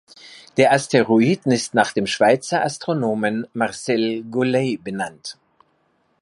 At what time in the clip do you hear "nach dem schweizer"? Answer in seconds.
1.75-2.63